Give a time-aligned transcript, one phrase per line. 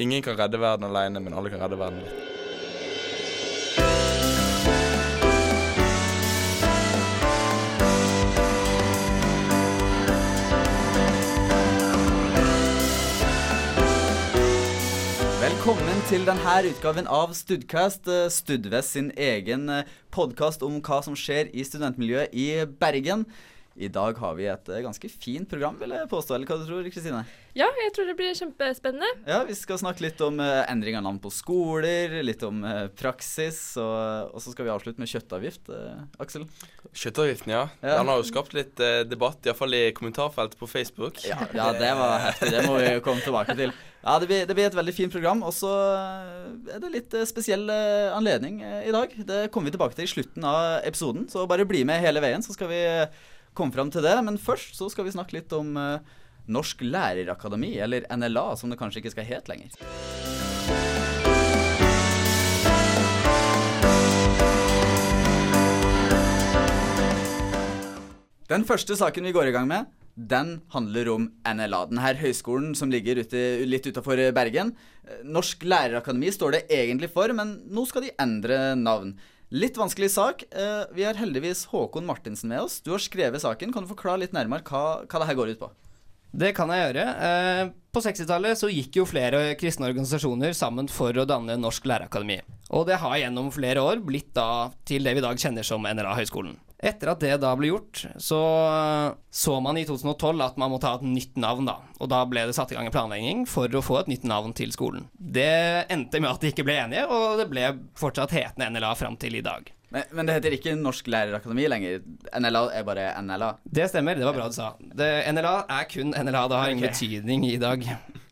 [0.00, 2.26] Ingen kan redde verden alene, men alle kan redde verden litt.
[15.42, 19.66] Velkommen til denne utgaven av Studcast, eh, Studvest sin egen
[20.14, 23.26] podkast om hva som skjer i studentmiljøet i Bergen.
[23.78, 26.34] I dag har vi et eh, ganske fint program, vil jeg påstå.
[26.34, 27.20] Eller hva du tror Kristine?
[27.54, 29.06] Ja, jeg tror det blir kjempespennende.
[29.26, 32.88] Ja, Vi skal snakke litt om uh, endring av navn på skoler, litt om uh,
[32.98, 35.70] praksis, og, og, så skal vi avslutte med kjøttavgift.
[36.22, 36.48] Aksel?
[36.90, 37.62] Kjøttavgiften, ja.
[37.78, 38.00] ja.
[38.00, 41.22] Den har jo skapt litt uh, debatt, iallfall i kommentarfeltet på Facebook.
[41.26, 42.50] Ja, ja, det var heftig.
[42.56, 43.74] Det må vi komme tilbake til.
[44.02, 45.46] Ja, det blir, det blir et veldig fint program.
[45.46, 49.14] Og så er det litt spesiell anledning i dag.
[49.26, 52.42] Det kommer vi tilbake til i slutten av episoden, så bare bli med hele veien,
[52.42, 52.84] så skal vi
[53.58, 54.14] komme fram til det.
[54.24, 55.98] Men først så skal vi snakke litt om uh,
[56.48, 59.74] Norsk lærerakademi, eller NLA, som det kanskje ikke skal hete lenger.
[68.48, 71.82] Den første saken vi går i gang med, den handler om NLA.
[71.90, 74.72] Denne høyskolen som ligger ute, litt utafor Bergen.
[75.28, 79.12] Norsk lærerakademi står det egentlig for, men nå skal de endre navn.
[79.48, 80.42] Litt vanskelig sak.
[80.52, 82.80] Eh, vi har heldigvis Håkon Martinsen med oss.
[82.84, 83.72] Du har skrevet saken.
[83.72, 85.70] Kan du forklare litt nærmere hva, hva det her går ut på?
[86.36, 87.06] Det kan jeg gjøre.
[87.24, 92.42] Eh, på 60-tallet så gikk jo flere kristne organisasjoner sammen for å danne Norsk lærerakademi.
[92.76, 95.88] Og det har gjennom flere år blitt da til det vi i dag kjenner som
[95.88, 96.58] NLA-høgskolen.
[96.78, 98.38] Etter at det da ble gjort, så
[99.34, 101.80] så man i 2012 at man måtte ha et nytt navn, da.
[101.98, 104.54] Og da ble det satt i gang en planlegging for å få et nytt navn
[104.54, 105.08] til skolen.
[105.18, 109.18] Det endte med at de ikke ble enige, og det ble fortsatt hetende NLA fram
[109.18, 109.72] til i dag.
[109.88, 112.02] Men, men, det heter ikke Norsk lærerakademi lenger?
[112.36, 113.54] NLA er bare NLA?
[113.64, 114.72] Det stemmer, det var bra du sa.
[114.78, 117.86] Det, NLA er kun NLA, det har ingen betydning i dag.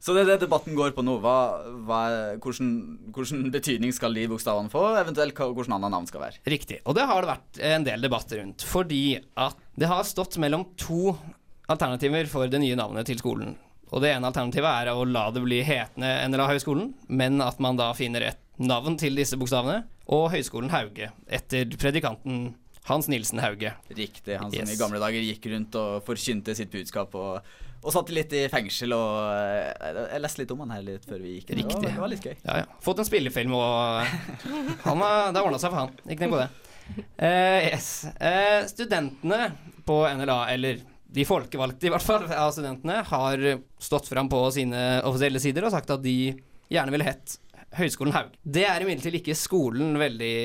[0.06, 1.16] Så det er det debatten går på nå.
[1.18, 1.38] Hva,
[1.82, 2.00] hva,
[2.38, 2.68] hvordan,
[3.10, 6.42] hvordan, betydning skal de bokstavene få, eventuelt hvordan andre navn skal være?
[6.46, 6.78] Riktig.
[6.86, 8.62] Og det har det vært en del debatter rundt.
[8.70, 11.16] Fordi at det har stått mellom to
[11.66, 13.56] alternativer for det nye navnet til skolen.
[13.90, 17.90] Og det ene alternativet er å la det bli hetende NLA-høgskolen, men at man da
[17.98, 19.82] finner et navn til disse bokstavene,
[20.14, 22.52] og Høgskolen Hauge, etter predikanten
[22.86, 23.74] Hans Nilsen Hauge.
[23.90, 24.38] Riktig.
[24.38, 24.74] Han som yes.
[24.76, 27.14] i gamle dager gikk rundt og forkynte sitt budskap.
[27.18, 31.06] og og satt litt i fengsel og eh, Jeg leste litt om han her litt
[31.08, 31.52] før vi gikk.
[31.60, 31.80] Riktig.
[31.84, 32.34] Det var, litt gøy.
[32.42, 32.78] Ja, ja.
[32.84, 35.94] Fått en spillefilm, og han, det har ordna seg for han.
[36.06, 36.50] Ikke tenk på det.
[37.18, 37.88] Uh, yes.
[38.20, 39.50] Uh, studentene
[39.86, 40.84] på NLA, eller
[41.16, 43.48] de folkevalgte i hvert fall av studentene, har
[43.82, 46.16] stått fram på sine offisielle sider og sagt at de
[46.72, 47.38] gjerne ville hett
[47.76, 48.34] Høgskolen Haug.
[48.42, 50.36] Det er imidlertid ikke skolen veldig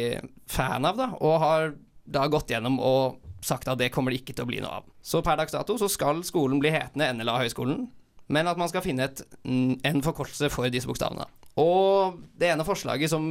[0.52, 1.74] fan av, da, og har
[2.12, 4.88] da gått gjennom og sagt at det kommer det ikke til å bli noe av.
[5.02, 7.88] Så per dags dato så skal skolen bli hetende NLA Høgskolen,
[8.32, 11.26] men at man skal finne et, en forkortelse for disse bokstavene.
[11.60, 13.26] Og det ene forslaget som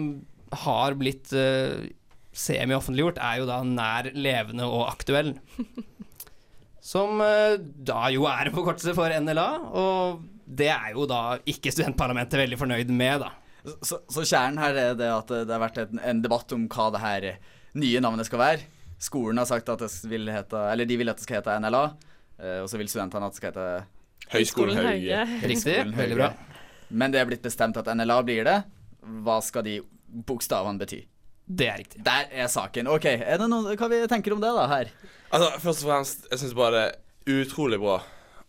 [0.66, 1.86] har blitt uh,
[2.36, 5.36] semi-offentliggjort, er jo da nær levende og aktuell.
[6.90, 9.48] Som uh, da jo er en forkortelse for NLA,
[9.78, 13.34] og det er jo da ikke studentparlamentet veldig fornøyd med, da.
[13.84, 16.86] Så, så, kjernen her er det at det har vært en, en, debatt om hva
[16.94, 17.26] det her
[17.78, 18.64] nye navnet skal være.
[19.00, 21.84] Skolen har sagt at det vil hete Eller de vil at det skal hete NLA,
[22.40, 23.68] eh, og så vil studentene at det skal hete
[24.30, 25.22] Høgskolen Hauge.
[25.50, 25.78] Riktig.
[25.96, 26.34] Veldig bra.
[26.90, 28.58] Men det er blitt bestemt at NLA blir det.
[29.24, 29.80] Hva skal de
[30.28, 31.00] bokstavene bety?
[31.50, 32.02] Det er riktig.
[32.06, 32.86] Der er saken.
[32.92, 34.92] OK, er det noe, hva vi tenker om det, da, her?
[35.30, 37.98] Altså, Først og fremst, jeg syns bare det er utrolig bra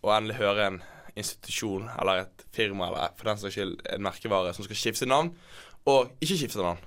[0.02, 0.78] å endelig høre en
[1.18, 5.32] institusjon eller et firma eller for den saks skyld en merkevare som skal skifte navn,
[5.90, 6.80] og ikke skifte navn.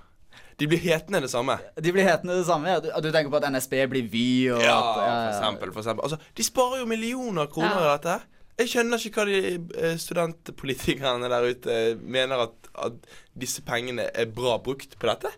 [0.55, 1.57] De blir hetende det samme.
[1.75, 2.83] De blir hetende det samme, ja.
[2.83, 5.73] Du, du tenker på at NSB blir Vy og ja, at, ja, for eksempel.
[5.73, 6.05] For eksempel.
[6.07, 7.89] Altså, de sparer jo millioner kroner ja.
[7.89, 8.15] i dette.
[8.55, 9.41] Jeg skjønner ikke hva de
[9.83, 15.33] eh, studentpolitikerne der ute mener at, at disse pengene er bra brukt på dette.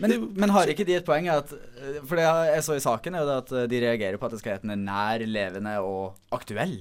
[0.00, 1.50] Men, men, har ikke de et poeng at
[2.08, 4.56] For det jeg så i saken, er jo at de reagerer på at det skal
[4.56, 6.78] hete nær, levende og aktuell.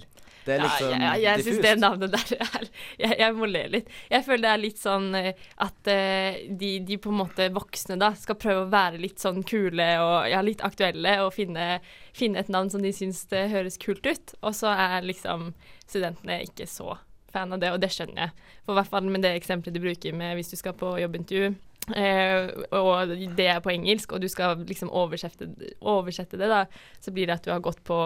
[0.49, 2.67] Det er liksom ja, jeg, jeg syns det navnet der er
[2.97, 3.91] jeg, jeg, må le litt.
[4.11, 7.99] Jeg føler det er litt sånn eh, at uh, de, de, på en måte voksne
[8.01, 11.67] da skal prøve å være litt sånn kule og ja, litt aktuelle og finne,
[12.17, 14.35] finne et navn som de syns det høres kult ut.
[14.41, 15.53] Og så er liksom
[15.85, 16.97] studentene ikke så
[17.29, 18.53] fan av det, og det skjønner jeg.
[18.65, 21.53] For hvert fall med det eksempelet du bruker med hvis du skal på jobbintervju.
[21.89, 25.47] Uh, og det er på engelsk, og du skal liksom oversette,
[25.79, 26.65] oversette det, da,
[27.01, 27.99] så blir det at du har gått på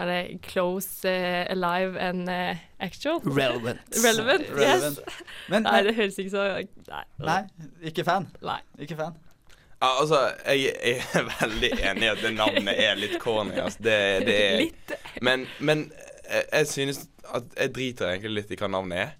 [0.00, 3.20] bare close, uh, alive and uh, actual.
[3.24, 3.80] Relevant.
[4.04, 5.00] Relevant, yes.
[5.48, 6.46] Men, nei, det høres ikke så
[6.90, 7.40] Nei, nei
[7.90, 8.28] ikke fan.
[8.44, 8.60] Nei.
[8.80, 9.18] Ikke fan.
[9.80, 13.54] Ja, altså, jeg, jeg, er veldig enig i at det navnet er litt corny.
[13.56, 13.80] Altså.
[13.84, 13.98] Det,
[14.28, 14.96] det er Litt.
[15.24, 15.86] Men, men
[16.28, 17.04] jeg, jeg, synes
[17.34, 19.14] at jeg driter egentlig litt i hva navnet er.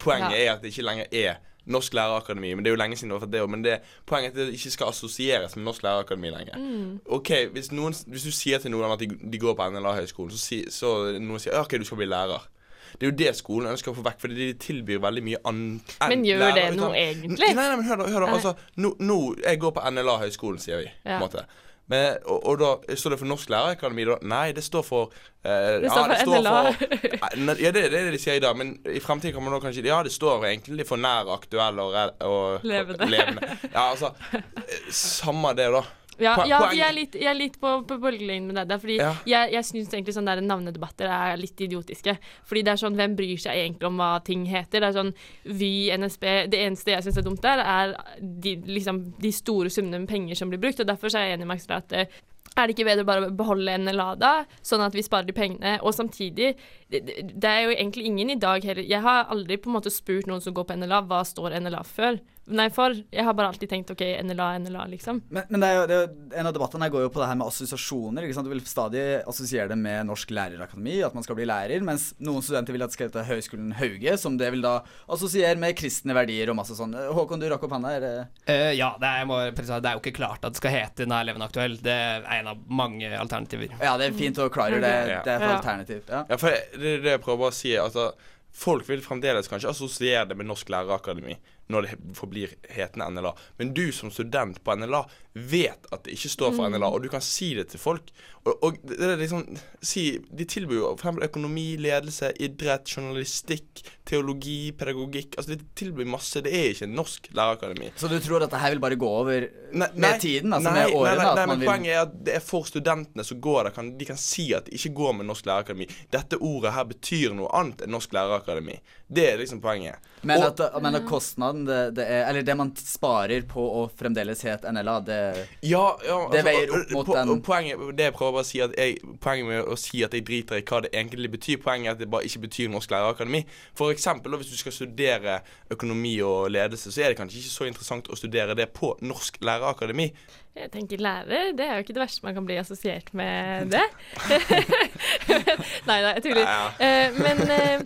[0.00, 0.42] Poenget Ja.
[0.42, 2.54] er at det ikke lenger er Norsk lærerakademi.
[2.54, 3.42] Men det er jo lenge siden det var det.
[3.50, 6.56] Men det, poenget er at det ikke skal assosieres med Norsk lærerakademi lenger.
[6.58, 7.00] Mm.
[7.06, 10.40] OK, hvis, noen, hvis du sier til noen at de, de går på NLA-høgskolen, så,
[10.40, 12.48] si, så noen sier «Ja, OK, du skal bli lærer.
[12.90, 15.92] Det er jo det skolen ønsker å få vekk, fordi de tilbyr veldig mye annet
[16.10, 17.52] Men gjør det noe egentlig?
[17.54, 18.08] Nei, nei, men hør da.
[18.10, 20.88] Hør da altså, nå, nå, Jeg går på NLA-høgskolen, sier vi.
[21.06, 21.46] på en måte
[21.90, 24.16] men, og, og da står det for Norsk lærerakademi, da?
[24.30, 25.50] Nei, det står for uh,
[25.82, 26.56] Det står ja, for NLA.
[26.72, 29.84] for- Ja, det er det de sier i dag, men i fremtiden kan man kanskje
[29.88, 31.96] Ja, det står egentlig for nær, aktuell og,
[32.26, 33.56] og Levende.
[33.72, 35.82] Ja, altså eh, Samme det, da.
[36.20, 38.80] Ja, ja jeg er litt, jeg er litt på, på bølgelengden med det der.
[38.82, 39.12] Fordi Ja.
[39.26, 42.16] jeg, jeg syns egentlig sånne der navnedebatter er litt idiotiske.
[42.48, 44.80] Fordi det er sånn, hvem bryr seg egentlig om hva ting heter?
[44.80, 45.14] Det er sånn
[45.44, 50.02] Vy, NSB Det eneste jeg syns er dumt der, er de, liksom, de store summene
[50.02, 50.80] med penger som blir brukt.
[50.80, 52.20] Og derfor er jeg enig med Axel at eh,
[52.58, 54.32] er det ikke bedre å bare beholde NLA da,
[54.66, 55.76] sånn at vi sparer de pengene?
[55.86, 56.56] Og samtidig,
[56.90, 59.76] det, det det er jo egentlig ingen i dag heller Jeg har aldri på en
[59.78, 62.18] måte spurt noen som går på NLA, hva står NLA før?
[62.50, 62.94] Nei, for.
[63.12, 65.20] Jeg har bare alltid tenkt OK, NLA, NLA, liksom.
[65.30, 67.20] Men, men det er jo, det er jo, en av debattene her går jo på
[67.22, 68.24] det her med assosiasjoner.
[68.26, 68.48] ikke sant?
[68.48, 72.42] Du vil stadig assosiere det med Norsk lærerakademi, at man skal bli lærer, mens noen
[72.42, 74.80] studenter vil at det skal hete Høgskolen Hauge, som det vil da
[75.12, 76.96] assosiere med kristne verdier og masse sånn.
[77.14, 77.94] Håkon, du rakk opp hånda.
[77.98, 78.12] Er det
[78.50, 81.06] Eh, ja, det er, jeg må det er jo ikke klart at det skal hete
[81.06, 81.76] Nå er eleven aktuell.
[81.84, 83.70] Det er en av mange alternativer.
[83.78, 84.90] Ja, det er fint å klare det.
[85.24, 85.54] Det er et Ja.
[85.56, 86.02] alternativ.
[86.08, 86.24] Ja.
[86.28, 87.76] Ja, for det er det jeg prøver å si.
[87.78, 88.10] Altså,
[88.50, 91.36] folk vil fremdeles kanskje assosiere det med Norsk lærerakademi
[91.70, 93.32] når det forblir hetende NLA.
[93.60, 97.08] Men du som student på NLA vet at det ikke står for NLA, og du
[97.12, 98.08] kan si det til folk.
[98.40, 99.42] Og, og det er liksom
[99.84, 105.36] si, De tilbyr jo eksempel økonomi, ledelse, idrett, journalistikk, teologi, pedagogikk.
[105.36, 106.40] Altså De tilbyr masse.
[106.42, 107.90] Det er ikke en Norsk lærerakademi.
[108.00, 110.54] Så du tror at det her vil bare gå over Nei, med nei, tiden?
[110.56, 111.10] Altså nei, med årene?
[111.10, 111.70] Nei, nei, nei at man men vil...
[111.70, 113.92] Poenget er at det er for studentene som går der.
[114.00, 115.90] De kan si at de ikke går med Norsk lærerakademi.
[116.10, 118.80] Dette ordet her betyr noe annet enn Norsk lærerakademi.
[119.10, 120.00] Det er liksom poenget.
[120.22, 123.86] Men Og- at, men at kostnaden det, det er Eller det man sparer på å
[123.96, 125.19] fremdeles hete NLA, det
[125.62, 128.60] Ja, ja Det altså, veier opp mot po- den- Poenget det jeg prøver å si
[128.64, 131.88] at jeg, Poenget med å si at jeg driter i hva det egentlig betyr, poenget
[131.90, 133.44] er at det bare ikke betyr Norsk lærerakademi.
[133.78, 135.38] For eksempel, hvis du skal studere
[135.70, 139.38] økonomi og ledelse, så er det kanskje ikke så interessant å studere det på Norsk
[139.44, 140.10] lærerakademi.
[140.56, 143.84] Jeg tenker lærer, det er jo ikke det verste man kan bli assosiert med det.
[145.88, 146.44] nei da, jeg tuller.
[146.46, 146.70] Ja.
[146.80, 147.10] ja.
[147.18, 147.82] men eh,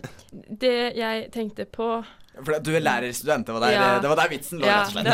[0.61, 1.89] det jeg tenkte på
[2.43, 3.99] For du er lærerstudent, det var der, Ja.
[4.03, 5.07] det var der vitsen lå, Ja, rett og slett.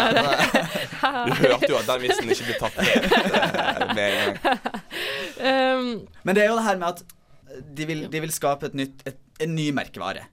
[1.28, 4.22] Du hørte jo at den vitsen ikke ble tatt helt eh, med
[5.46, 5.90] um,
[6.24, 7.04] Men det er jo det her med at
[7.78, 10.24] de vil, de vil skape et nytt, et, en ny merkevare.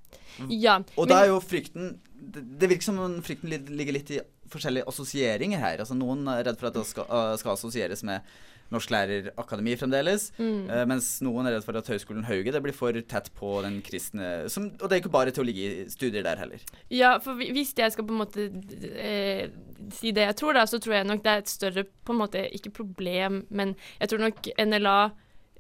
[0.49, 0.79] Ja.
[0.97, 1.97] Og da er jo frykten
[2.35, 4.21] Det, det virker som om frykten ligger litt i
[4.53, 5.83] forskjellige assosieringer her.
[5.83, 8.27] Altså Noen er redd for at det skal, uh, skal assosieres med
[8.69, 10.29] Norsklærerakademi fremdeles.
[10.37, 10.69] Mm.
[10.69, 13.79] eh, mens noen er redd for at Høgskolen Hauge det blir for tett på den
[13.85, 16.67] kristne som, Og det er ikke bare teologistudier der heller.
[16.93, 18.49] Ja, for hvis jeg skal på en måte
[18.93, 19.49] eh,
[19.95, 22.21] si det jeg tror, da, så tror jeg nok det er et større på en
[22.21, 24.99] måte, Ikke problem, men jeg tror nok NLA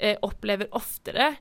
[0.01, 1.33] eh, opplever oftere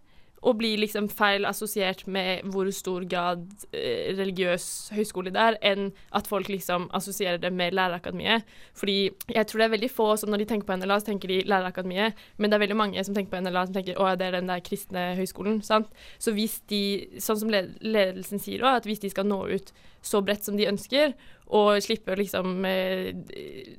[0.46, 5.90] å blir liksom feil assosiert med hvor stor grad eh, religiøs høyskole det er, enn
[6.16, 8.46] at folk liksom assosierer det med Lærerakademiet.
[8.78, 8.98] Fordi
[9.34, 11.40] jeg tror det er veldig få som når de tenker på NLA, så tenker de
[11.50, 14.38] Lærerakademiet, men det er veldig mange som tenker på NLA som tenker å, det er
[14.38, 15.64] den der kristne høyskolen.
[15.66, 15.90] sant?
[16.22, 16.84] Så hvis de,
[17.24, 19.74] sånn som ledelsen sier òg, at hvis de skal nå ut
[20.06, 21.18] så bredt som de ønsker,
[21.58, 23.12] og slippe å liksom eh,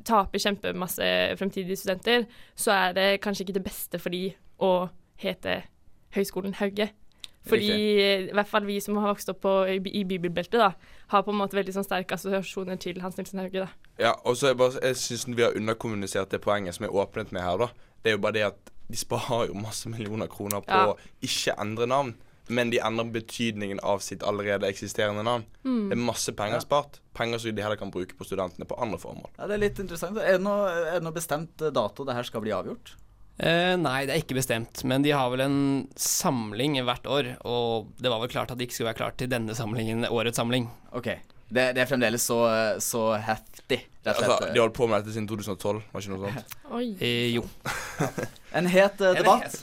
[0.08, 2.24] tape kjempemasse fremtidige studenter,
[2.56, 4.30] så er det kanskje ikke det beste for de
[4.64, 4.88] å
[5.20, 5.60] hete
[6.16, 6.90] Høgskolen Hauge.
[7.48, 7.68] Fordi
[8.28, 10.72] i hvert fall vi som har vokst opp på, i, i bibelbeltet, da,
[11.14, 13.64] har på en måte veldig sånn sterke assosiasjoner til Hans Nilsen Hauge.
[13.64, 13.68] da.
[13.98, 17.32] Ja, og så jeg bare, jeg syns vi har underkommunisert det poenget som er åpnet
[17.32, 17.68] med her, da.
[18.04, 20.92] Det er jo bare det at de sparer jo masse millioner kroner på Ja.
[20.92, 22.14] å ikke endre navn.
[22.50, 25.44] Men de endrer betydningen av sitt allerede eksisterende navn.
[25.64, 25.88] Mm.
[25.90, 26.60] Det er masse penger Ja.
[26.64, 27.00] spart.
[27.14, 29.28] Penger som de heller kan bruke på studentene på andre formål.
[29.38, 30.16] Ja, Det er litt interessant.
[30.16, 32.94] Er det noe, er det noe bestemt dato det her skal bli avgjort?
[33.38, 35.58] Eh, nei, det er ikke bestemt, men de har vel en
[35.94, 39.30] samling hvert år, og det var vel klart at de ikke skulle være klart til
[39.30, 40.66] denne samlingen, årets samling.
[40.90, 41.12] Ok.
[41.48, 42.40] Det, det er fremdeles så,
[42.84, 46.12] så heftig, rett og Altså, de har holdt på med dette siden 2012, var ikke
[46.16, 46.58] noe sånt?
[46.80, 46.88] Oi.
[46.98, 47.46] Eh, jo.
[48.58, 49.54] En het uh, debatt.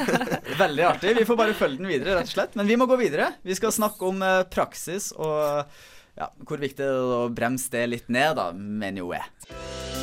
[0.62, 1.14] Veldig artig.
[1.16, 2.56] Vi får bare følge den videre, rett og slett.
[2.60, 3.30] Men vi må gå videre.
[3.42, 5.64] Vi skal snakke om uh, praksis og
[6.16, 9.95] ja, hvor viktig det er å bremse det litt ned, da, mener jo jeg.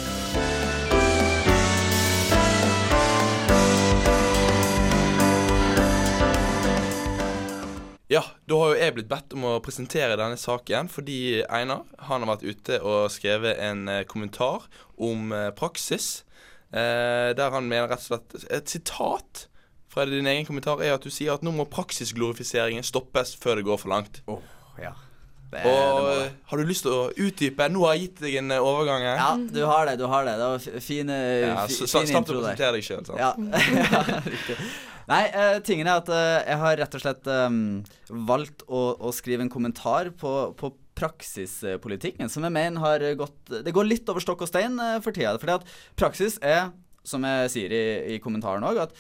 [8.12, 12.26] Ja, da har jo jeg blitt bedt om å presentere denne saken fordi Einar han
[12.26, 14.66] har vært ute og skrevet en eh, kommentar
[15.00, 16.24] om eh, praksis.
[16.74, 19.48] Eh, der han mener rett og slett Et sitat
[19.94, 23.66] fra din egen kommentar er at du sier at nå må praksisglorifiseringen stoppes før det
[23.68, 24.22] går for langt.
[24.28, 24.40] Åh,
[24.82, 24.94] ja.
[25.54, 26.30] Det, Og det.
[26.50, 27.68] har du lyst til å utdype?
[27.70, 29.20] Nå har jeg gitt deg en eh, overgang her.
[29.22, 30.00] Ja, du har det.
[30.02, 30.34] Du har det.
[30.42, 32.10] Det var fine, fin, eh, Ja, fi- intro der.
[32.10, 33.12] Slapp å presentere deg sjøl.
[33.22, 33.30] Ja.
[33.38, 34.58] ja, riktig.
[35.10, 37.60] Nei, uh, tingen er at uh, jeg har rett og slett um,
[38.30, 43.74] valgt å, å skrive en kommentar på, på praksispolitikken, som jeg mener har gått Det
[43.74, 45.36] går litt over stokk og stein uh, for tida.
[45.42, 46.70] Fordi at praksis er,
[47.04, 47.84] som jeg sier i,
[48.16, 48.96] i kommentaren òg, at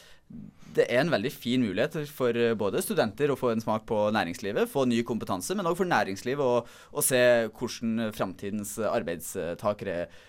[0.73, 4.71] det er en veldig fin mulighet for både studenter å få en smak på næringslivet,
[4.71, 7.19] få ny kompetanse, men òg for næringslivet å, å se
[7.53, 10.21] hvordan framtidens arbeidstakere eh,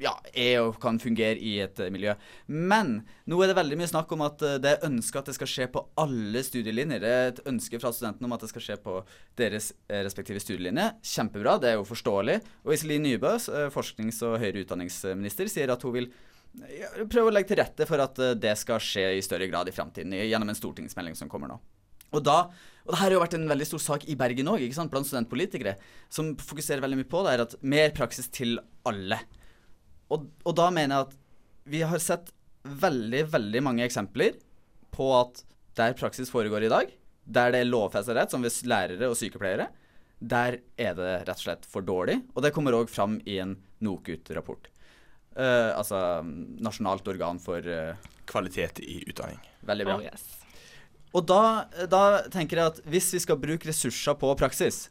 [0.00, 2.14] ja, er og kan fungere i et eh, miljø.
[2.46, 5.36] Men nå er det veldig mye snakk om at eh, det er ønska at det
[5.36, 7.02] skal skje på alle studielinjer.
[7.02, 8.96] Det er et ønske fra studentene om at det skal skje på
[9.40, 10.88] deres eh, respektive studielinje.
[11.12, 12.40] Kjempebra, det er jo forståelig.
[12.64, 16.12] Og Iselin Nybø, eh, forsknings- og høyere utdanningsminister, sier at hun vil
[17.10, 19.74] prøve å legge til rette for at eh, det skal skje i større grad i
[19.74, 21.60] framtiden, gjennom en stortingsmelding som kommer nå.
[22.10, 22.40] Og da,
[22.82, 25.76] og det her har jo vært en veldig stor sak i Bergen òg, blant studentpolitikere,
[26.10, 29.20] som fokuserer veldig mye på det er at mer praksis til alle.
[30.10, 31.18] Og, og da mener jeg at
[31.70, 34.36] vi har sett veldig, veldig mange eksempler
[34.94, 35.44] på at
[35.78, 36.90] der praksis foregår i dag,
[37.24, 39.68] der det er lovfesta rett, som ved lærere og sykepleiere,
[40.20, 42.18] der er det rett og slett for dårlig.
[42.34, 44.68] Og det kommer òg fram i en NOKUT-rapport.
[45.38, 47.94] Uh, altså Nasjonalt organ for uh,
[48.28, 49.38] Kvalitet i utdanning.
[49.66, 49.96] Veldig bra.
[50.00, 50.26] Oh, yes.
[51.16, 54.88] Og da, da tenker jeg at hvis vi skal bruke ressurser på praksis,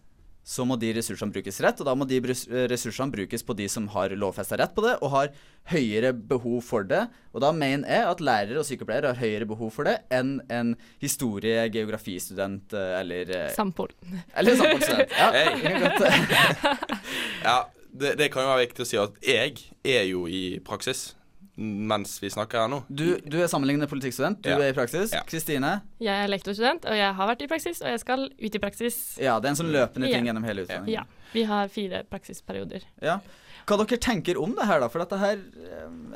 [0.50, 3.86] så må de ressursene brukes rett, og da må de ressursene brukes på de som
[3.94, 5.29] har lovfesta rett på det, og har
[5.70, 7.03] høyere behov for det.
[7.36, 10.74] Og da mener jeg at lærere og sykepleiere har høyere behov for det enn en
[11.03, 13.94] historie-, geografistudent eh, eller eh, Sampol.
[14.34, 15.13] Eller samfunnsstudent.
[15.13, 15.29] Ja,
[17.50, 17.60] Ja,
[17.94, 21.12] det, det kan jo være viktig å si at jeg er jo i praksis
[21.60, 22.78] mens vi snakker her nå.
[22.88, 24.58] du, du er sammenlignende politikkstudent, du Ja.
[24.63, 25.12] er i praksis.
[25.13, 25.22] Ja.
[25.28, 25.82] Kristine?
[26.00, 28.98] Jeg er lektorstudent, og jeg har vært i praksis, og jeg skal ut i praksis.
[29.20, 30.32] Ja, det er en sånn løpende ting Ja.
[30.32, 30.94] gjennom hele utdanningen.
[30.94, 31.04] Ja.
[31.34, 32.82] Vi har fire praksisperioder.
[33.04, 33.20] Ja.
[33.68, 34.88] Hva dere tenker om det her, da?
[34.89, 35.38] For dette her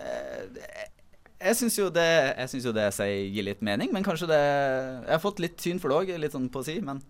[0.01, 0.87] eh,
[1.43, 2.07] Jeg syns jo det
[2.37, 5.59] Jeg synes jo det sier gir litt mening, men kanskje det Jeg har fått litt
[5.61, 7.01] syn for det òg, litt sånn på å si, men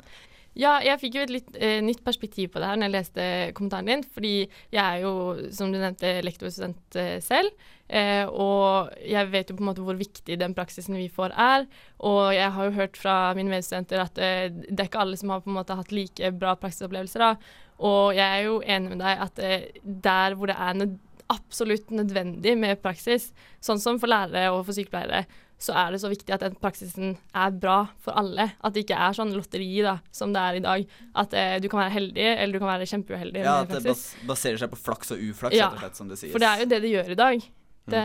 [0.53, 3.27] Ja, jeg fikk jo et litt eh, nytt perspektiv på det her når jeg leste
[3.57, 4.03] kommentaren din.
[4.13, 5.13] Fordi jeg er jo,
[5.55, 7.53] som du nevnte, lektorstudent eh, selv.
[7.89, 11.65] Eh, og jeg vet jo på en måte hvor viktig den praksisen vi får er.
[12.05, 15.33] Og jeg har jo hørt fra mine medstudenter at eh, det er ikke alle som
[15.33, 17.25] har på en måte hatt like bra praksisopplevelser.
[17.25, 17.61] da.
[17.83, 20.99] Og jeg er jo enig med deg at eh, der hvor det er nød
[21.33, 23.31] absolutt nødvendig med praksis,
[23.63, 25.25] sånn som for lærere og for sykepleiere,
[25.63, 28.49] så er det så viktig at den praksisen er bra for alle.
[28.65, 30.81] At det ikke er sånn lotteri da, som det er i dag.
[31.21, 34.01] At eh, du kan være heldig, eller du kan være kjempeuheldig Ja, at det bas
[34.27, 36.33] baserer seg på flaks og uflaks, Ja, slett, som det sies.
[36.35, 37.47] For det er jo det det gjør i dag.
[37.93, 38.03] Det,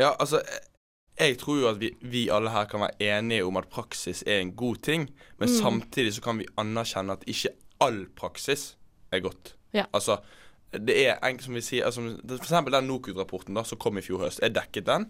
[0.00, 0.40] Ja, altså
[1.20, 4.40] jeg tror jo at vi, vi alle her kan være enige om at praksis er
[4.40, 5.02] en god ting,
[5.38, 5.56] men Mm.
[5.60, 7.52] samtidig så kan vi anerkjenne at ikke
[7.84, 8.74] all praksis
[9.12, 9.54] er godt.
[9.76, 9.84] Ja.
[9.92, 10.16] Altså,
[10.72, 14.22] det er som vi sier altså, For eksempel den NOKUT-rapporten da som kom i fjor
[14.26, 14.42] høst.
[14.44, 15.08] Jeg dekket den.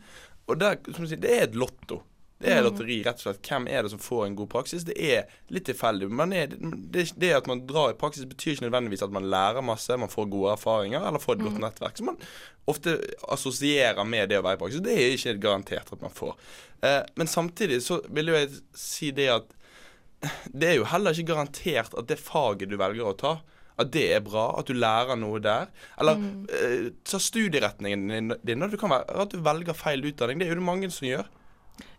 [0.49, 2.01] Og der, som du sier, det er et lotto.
[2.41, 2.71] Det er Mm.
[2.71, 3.43] lotteri, rett og slett.
[3.45, 4.85] Hvem er det som får en god praksis?
[4.89, 6.09] Det er litt tilfeldig.
[6.09, 6.57] Men det,
[6.91, 10.09] det, det at man drar i praksis, betyr ikke nødvendigvis at man lærer masse, man
[10.09, 11.99] får gode erfaringer eller får et godt nettverk.
[12.01, 12.17] Som man
[12.67, 12.97] ofte
[13.29, 14.81] assosierer med det å være i praksis.
[14.81, 16.33] Det er ikke garantert at man får.
[16.81, 19.53] Eh, men samtidig så vil jeg si det at
[20.53, 23.37] det er jo heller ikke garantert at det faget du velger å ta,
[23.81, 25.71] at det er bra, at du lærer noe der.
[26.01, 26.21] Eller
[26.57, 28.67] eh, ta studieretningen din.
[28.71, 30.41] Det kan være at du velger feil utdanning.
[30.41, 31.31] Det er jo det mange som gjør.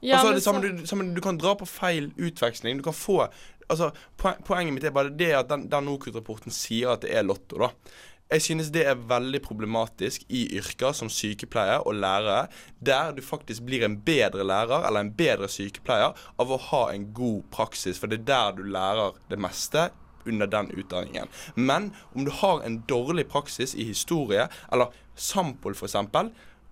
[0.01, 2.77] ja, altså, er det samme, så- du, samme, du kan dra på feil utveksling.
[2.77, 3.27] Du kan få
[3.69, 7.23] altså, poen, Poenget mitt er bare det at den, den NOKUT-rapporten sier at det er
[7.27, 7.57] lotto.
[7.57, 7.73] da
[8.31, 12.45] jeg synes det er veldig problematisk i yrker som sykepleier og lærere,
[12.79, 17.09] der du faktisk blir en bedre lærer eller en bedre sykepleier av å ha en
[17.13, 19.89] god praksis, for det er der du lærer det meste
[20.25, 21.31] under den utdanningen.
[21.55, 25.97] Men om du har en dårlig praksis i historie, eller Sampol f.eks.,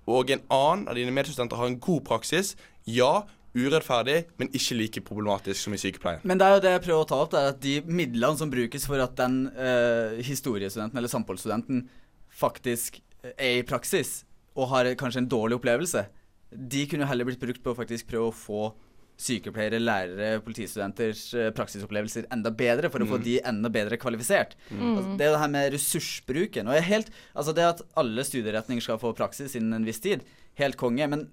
[0.09, 2.55] og en annen av dine medstudenter har en god praksis,
[2.89, 6.21] ja, urettferdig, men ikke like problematisk som i sykepleien.
[6.27, 8.39] Men det er jo det jeg prøver å ta opp, det er at de midlene
[8.39, 11.83] som brukes for at den eh, historiestudenten eller samholdsstudenten
[12.41, 14.23] faktisk eh, er i praksis
[14.57, 16.05] og har kanskje en dårlig opplevelse,
[16.49, 18.61] de kunne heller blitt brukt på å faktisk prøve å få
[19.19, 24.55] sykepleiere, lærere, politistudenters eh, praksisopplevelser enda bedre, for å få de enda bedre kvalifisert.
[24.71, 26.69] Altså, det er det her med ressursbruken.
[26.71, 30.23] Og helt, altså det at alle studieretninger skal få praksis innen en viss tid,
[30.59, 31.09] helt konge.
[31.11, 31.27] Men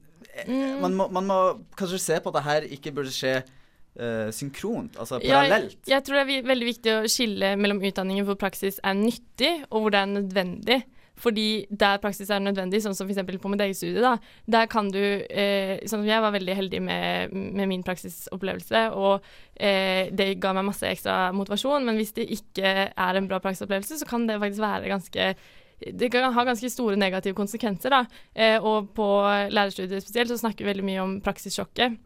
[0.48, 0.80] mm.
[0.82, 1.38] man, må, man må
[1.78, 5.78] kanskje se på at det her ikke burde skje uh, synkront, altså Ja, parallelt.
[5.86, 9.84] jeg tror det er veldig viktig å skille mellom utdanninger hvor praksis er nyttig, og
[9.86, 10.82] hvor det er nødvendig.
[11.16, 13.24] Fordi der praksis er nødvendig, sånn som f.eks.
[13.40, 14.16] på mitt eget studie, da,
[14.52, 19.24] der kan du eh, Sånn som jeg var veldig heldig med, med min praksisopplevelse, og
[19.54, 24.00] eh, det ga meg masse ekstra motivasjon, men hvis det ikke er en bra praksisopplevelse,
[24.02, 25.30] så kan det faktisk være ganske
[25.76, 27.90] det kan ha ganske store negative konsekvenser.
[27.90, 29.06] da, eh, Og på
[29.52, 31.98] lærerstudiet spesielt så snakker vi veldig mye om praksissjokket.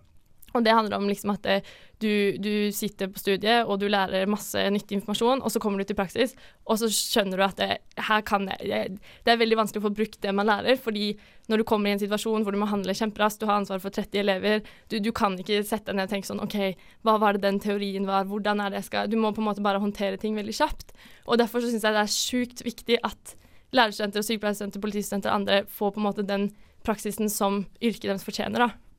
[0.54, 1.66] Og det handler om liksom at eh,
[2.00, 5.88] du, du, sitter på studiet og du lærer masse nyttig informasjon, og så kommer du
[5.88, 6.32] til praksis,
[6.64, 7.68] og så skjønner du at det,
[8.08, 10.80] her kan jeg, det er veldig vanskelig å få brukt det man lærer.
[10.80, 11.12] fordi
[11.50, 13.92] når du kommer i en situasjon hvor du må handle kjemperaskt, du har ansvar for
[13.92, 16.56] 30 elever, du, du, kan ikke sette deg ned og tenke sånn OK,
[17.04, 19.50] hva var det den teorien var, hvordan er det jeg skal Du må på en
[19.50, 20.94] måte bare håndtere ting veldig kjapt.
[21.26, 23.36] Og derfor så syns jeg det er sjukt viktig at
[23.76, 26.48] lærerstudenter, sykepleierstudenter, politistudenter og andre får på en måte den
[26.86, 28.66] praksisen som yrket deres fortjener.
[28.66, 28.89] da.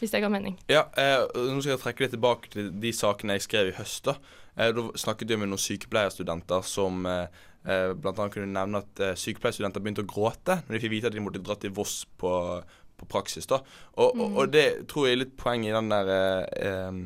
[0.00, 0.58] Hvis det ga mening.
[0.68, 4.04] Ja, eh, nå skal jeg trekke litt tilbake til de sakene jeg skrev i høst.
[4.08, 4.16] Da
[4.56, 8.28] eh, Da snakket jeg med noen sykepleierstudenter som eh, eh bl.a.
[8.28, 11.42] kunne nevne at eh, sykepleierstudenter begynte å gråte når de fikk vite at de måtte
[11.44, 12.32] dra til Voss på,
[12.96, 13.48] på praksis.
[13.48, 14.20] da og, mm.
[14.20, 17.02] og, og, det tror jeg er litt poeng i den der eh,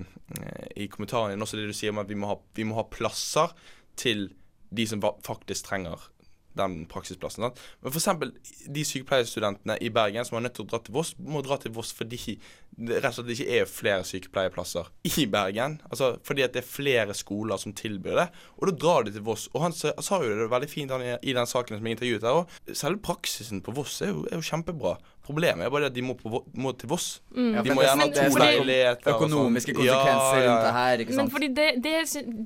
[0.76, 2.88] I kommentaren din også det du sier om at vi må ha, vi må ha
[2.90, 3.54] plasser
[3.96, 4.32] til
[4.70, 6.10] de som faktisk trenger
[6.58, 7.46] den praksisplassen.
[7.46, 7.60] Sant?
[7.82, 8.64] Men f.eks.
[8.66, 11.74] de sykepleierstudentene i Bergen som er nødt til å dra til Voss, må dra til
[11.76, 12.38] Voss fordi
[12.80, 15.78] det rett og slett ikke er flere sykepleierplasser i Bergen.
[15.90, 18.28] Altså fordi at det er flere skoler som tilbyr det.
[18.58, 19.48] Og da drar de til Voss.
[19.54, 22.42] Og han sa, jo det veldig fint han, i den saken som jeg intervjuet her
[22.42, 22.60] òg.
[22.72, 24.96] Selve praksisen på Voss er jo, er jo kjempebra.
[25.30, 27.08] Problemet er bare at de må, på, må til Voss.
[27.30, 27.52] Mm.
[27.54, 29.14] Ja, de må gjerne ha to leiligheter.
[29.14, 30.50] Økonomiske konsekvenser ja, ja.
[30.50, 31.04] rundt det her.
[31.04, 31.22] ikke sant?
[31.22, 31.94] Men fordi det, det,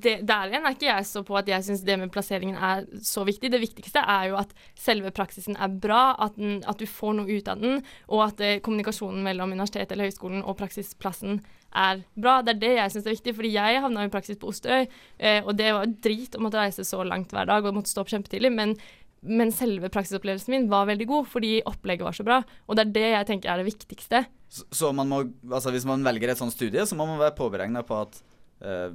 [0.05, 2.85] det, Der igjen er ikke jeg så på at jeg syns det med plasseringen er
[3.05, 3.51] så viktig.
[3.51, 7.29] Det viktigste er jo at selve praksisen er bra, at, den, at du får noe
[7.29, 11.41] ut av den, og at eh, kommunikasjonen mellom universitetet eller høyskolen og praksisplassen
[11.75, 12.39] er bra.
[12.45, 14.85] Det er det jeg syns er viktig, fordi jeg havna i praksis på Osterøy,
[15.19, 18.05] eh, og det var drit å måtte reise så langt hver dag og måtte stå
[18.05, 18.53] opp kjempetidlig.
[18.55, 18.77] men
[19.25, 22.39] men selve praksisopplevelsen min var veldig god fordi opplegget var så bra.
[22.69, 24.23] Og det er det jeg tenker er det viktigste.
[24.47, 27.37] Så, så man må, altså hvis man velger et sånt studie, så må man være
[27.37, 28.21] påberegna på at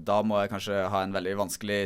[0.00, 1.78] da må jeg kanskje ha en veldig vanskelig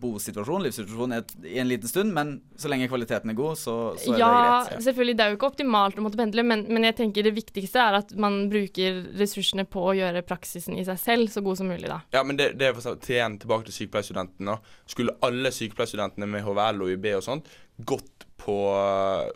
[0.00, 1.16] bosituasjon, livssituasjon,
[1.50, 4.38] i en liten stund, men så lenge kvaliteten er god, så, så er ja, det
[4.38, 4.70] greit.
[4.70, 5.16] Ja, selvfølgelig.
[5.18, 7.98] Det er jo ikke optimalt å måtte pendle, men, men, jeg tenker det viktigste er
[8.00, 11.90] at man bruker ressursene på å gjøre praksisen i seg selv så god som mulig,
[11.90, 12.00] da.
[12.14, 14.58] Ja, men det, det er for å igjen tilbake til sykepleierstudentene.
[14.88, 17.50] Skulle alle sykepleierstudentene med HVL og UB og sånt
[17.86, 18.56] gått på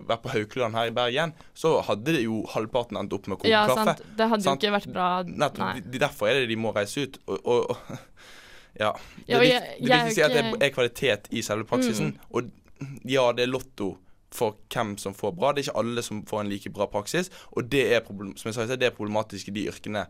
[0.08, 3.40] vært på Haukeland her i Bergen, så hadde det jo halvparten endt opp med å
[3.42, 3.86] koke ja, kaffe.
[3.90, 4.04] Sant.
[4.18, 5.08] Det hadde jo ikke vært bra.
[5.26, 5.82] Nettopp.
[5.84, 7.18] De, derfor er det de må reise ut.
[7.26, 7.92] Og, og, og
[8.82, 8.94] ja.
[8.94, 12.14] Det, ja, jeg, det viktigste er at det er kvalitet i selve praksisen.
[12.14, 12.32] Mm.
[12.32, 13.92] Og ja, det er lotto
[14.32, 15.52] for hvem som får bra.
[15.52, 17.30] Det er ikke alle som får en like bra praksis.
[17.52, 20.06] Og det er, som jeg sa, det er problematisk i de yrkene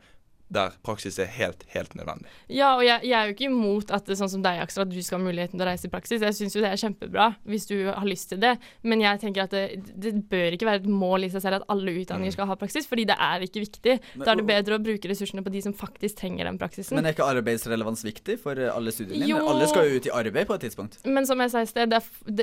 [0.52, 2.30] der praksis er helt, helt nødvendig.
[2.52, 4.92] Ja, og jeg, jeg, er jo ikke imot at det, sånn som deg, Aksel, at
[4.92, 6.24] du skal ha muligheten til å reise i praksis.
[6.24, 8.54] Jeg syns jo det er kjempebra hvis du har lyst til det,
[8.86, 11.68] men jeg tenker at det, det bør ikke være et mål i seg selv at
[11.72, 12.36] alle utdanninger mm.
[12.36, 13.96] skal ha praksis, fordi det er ikke viktig.
[14.14, 16.98] Men, da er det bedre å bruke ressursene på de som faktisk trenger den praksisen.
[16.98, 19.40] Men er ikke arbeidsrelevans viktig for alle studiene dine?
[19.52, 21.00] Alle skal jo ut i arbeid på et tidspunkt.
[21.08, 21.96] Men som jeg sa i sted,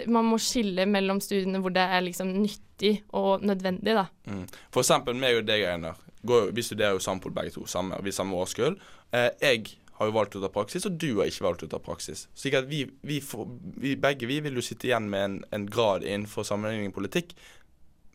[0.10, 4.08] man må skille mellom studiene hvor det er liksom nyttig og nødvendig, da.
[4.30, 4.45] Mm.
[4.74, 8.12] For eksempel meg og deg, Einar går, vi studerer jo Sampol begge to, samme, vi
[8.12, 8.75] samme årskull.
[9.15, 11.79] Eh, jeg har jo valgt å ta praksis, og du har ikke valgt å ta
[11.84, 12.27] praksis.
[12.34, 13.47] Så vi, vi, får,
[13.84, 17.34] vi, begge vi vil jo sitte igjen med en, en grad innenfor sammenligning politikk.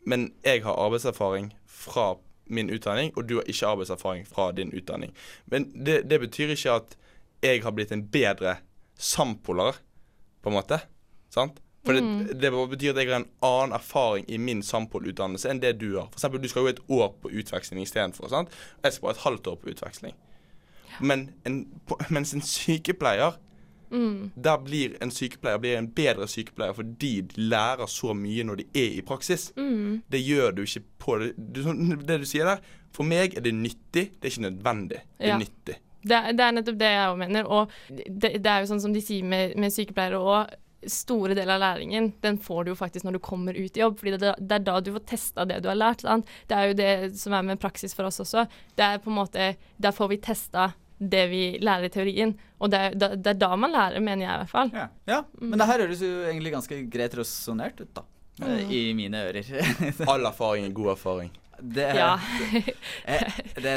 [0.05, 2.15] Men jeg har arbeidserfaring fra
[2.45, 5.13] min utdanning, og du har ikke arbeidserfaring fra din utdanning.
[5.49, 6.97] Men det, det betyr ikke at
[7.45, 8.59] jeg har blitt en bedre
[8.97, 9.77] sampoler,
[10.41, 10.77] på en måte.
[11.33, 11.61] Sant?
[11.85, 12.27] For det, mm.
[12.41, 16.07] det, betyr at jeg har en annen erfaring i min Sampol-utdannelse enn det du har.
[16.09, 18.31] For eksempel, du skal jo et år på utveksling istedenfor.
[18.31, 20.15] Jeg skal bare et halvt år på utveksling.
[20.99, 23.37] Men en, på, mens en sykepleier
[23.91, 24.31] mm.
[24.35, 28.67] Der blir en sykepleier blir en bedre sykepleier fordi de lærer så mye når de
[28.73, 29.51] er i praksis.
[29.57, 30.01] Mm.
[30.11, 31.33] Det gjør du ikke på det.
[31.37, 31.61] Du,
[32.07, 32.63] det du sier der,
[32.95, 35.01] for meg er det nyttig, det er ikke nødvendig.
[35.17, 35.37] Det er ja.
[35.37, 35.79] nyttig.
[36.05, 37.47] Det, det, er nettopp det jeg òg mener.
[37.49, 40.53] Og det, det, er jo sånn som de sier med, med sykepleiere òg
[40.91, 43.99] store deler av læringen den får du jo faktisk når du kommer ut i jobb.
[43.99, 46.05] fordi det, det er da du får testa det du har lært.
[46.05, 46.31] Sant?
[46.47, 48.45] Det er jo det som er med praksis for oss også.
[48.75, 52.35] Det er på en måte, Der får vi testa det vi lærer i teorien.
[52.59, 54.71] Og det er, det er da man lærer, mener jeg i hvert fall.
[54.73, 55.23] Ja, ja.
[55.39, 55.49] Mm.
[55.49, 58.05] men det her høres jo egentlig ganske greit resonnert ut, da.
[58.41, 58.71] Mm.
[58.71, 59.51] I mine ører.
[60.11, 61.33] All erfaring er god erfaring.
[61.59, 62.17] Det er, ja.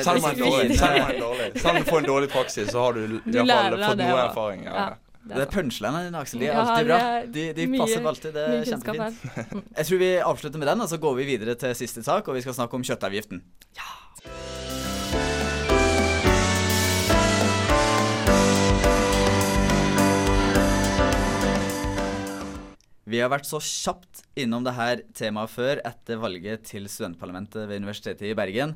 [0.02, 3.84] Selv om man selv om du får en dårlig praksis, så har du, du iallfall
[3.84, 4.64] fått noe erfaring.
[4.66, 4.74] Ja.
[4.74, 5.07] ja.
[5.28, 6.40] Det er punchline dine, Aksel.
[6.40, 7.00] De er alltid bra.
[7.28, 8.36] De, de mye, passer alltid.
[8.36, 9.24] Det er kjempefint.
[9.78, 12.38] Jeg tror vi avslutter med den, og så går vi videre til siste sak, og
[12.38, 13.42] vi skal snakke om kjøttavgiften.
[13.76, 13.90] Ja.
[23.08, 28.26] Vi har vært så kjapt innom dette temaet før etter valget til studentparlamentet ved Universitetet
[28.28, 28.74] i Bergen.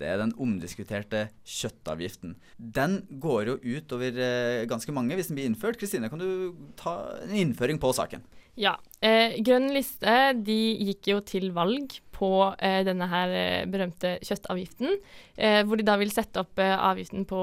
[0.00, 2.36] Det er den omdiskuterte kjøttavgiften.
[2.58, 5.78] Den går jo ut over eh, ganske mange hvis den blir innført.
[5.80, 8.24] Kristine, kan du ta en innføring på saken?
[8.58, 8.76] Ja.
[9.02, 12.30] Eh, Grønn liste de gikk jo til valg på
[12.62, 14.98] eh, denne her eh, berømte kjøttavgiften.
[15.34, 17.40] Eh, hvor de da vil sette opp eh, avgiften på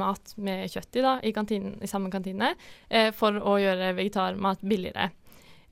[0.00, 2.54] mat med kjøtt i, da, i, kantinen, i samme kantine,
[3.18, 5.10] for å gjøre vegetarmat billigere.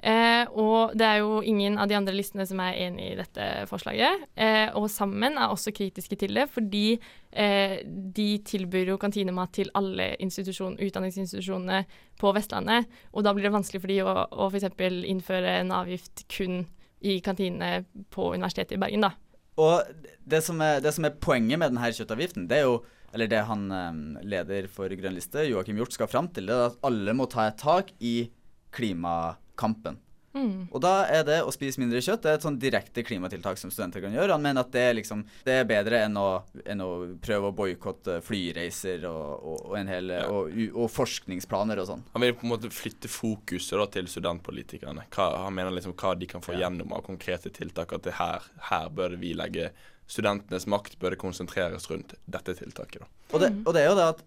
[0.02, 3.44] Eh, og det er jo ingen av de andre listene som er enig i dette
[3.70, 4.24] forslaget.
[4.34, 6.96] Eh, og Sammen er også kritiske til det, fordi
[7.30, 11.84] eh, de tilbyr jo kantinemat til alle utdanningsinstitusjonene
[12.18, 12.90] på Vestlandet.
[13.14, 14.72] Og da blir det vanskelig for de å, å f.eks.
[15.12, 16.64] innføre en avgift kun
[17.02, 19.06] i kantinene på Universitetet i Bergen.
[19.06, 19.14] da.
[19.62, 19.86] Og
[20.26, 23.42] det som, er, det som er poenget med denne kjøttavgiften, det er jo eller det
[23.44, 23.66] han
[24.24, 27.44] leder for Grønn liste, Joakim Hjort, skal fram til, det er at alle må ta
[27.44, 28.30] et tak i
[28.72, 30.00] klima kampen.
[30.32, 30.68] Mm.
[30.72, 33.72] Og da er det å spise mindre kjøtt det er et sånn direkte klimatiltak som
[33.72, 34.32] studenter kan gjøre.
[34.32, 36.26] Han mener at det, liksom, det er bedre enn å,
[36.64, 36.88] enn å
[37.22, 40.24] prøve å boikotte flyreiser og, og, og, hel, ja.
[40.32, 42.04] og, og, forskningsplaner og sånn.
[42.16, 45.06] Han vil på en måte flytte fokuset da, til studentpolitikerne.
[45.12, 46.64] Hva, han mener liksom hva de kan få ja.
[46.64, 47.92] gjennom av konkrete tiltak.
[47.98, 49.72] At her, her bør vi legge
[50.12, 53.04] Studentenes makt bør det konsentreres rundt dette tiltaket.
[53.04, 53.06] Da.
[53.30, 54.18] Og, det, og det er jo det at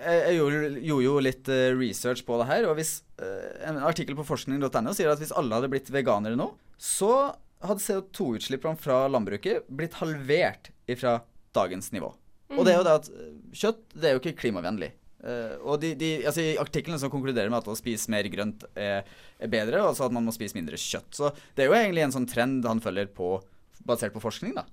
[0.00, 2.68] jeg gjorde, jo litt eh, research på det her.
[2.70, 6.50] Og hvis eh, en artikkel på forskning.no sier at hvis alle hadde blitt veganere nå,
[6.80, 7.12] så
[7.60, 11.18] hadde CO2-utslippene fra landbruket blitt halvert fra
[11.56, 12.08] dagens nivå.
[12.50, 12.56] Mm.
[12.58, 14.94] Og det er jo det at eh, kjøtt det er jo ikke klimavennlig.
[15.68, 19.04] Og de, de, altså I artiklene som konkluderer med at å spise mer grønt er,
[19.36, 21.10] er bedre, altså at man må spise mindre kjøtt.
[21.12, 23.34] Så det er jo egentlig en sånn trend han følger på,
[23.84, 24.54] basert på forskning.
[24.56, 24.64] da.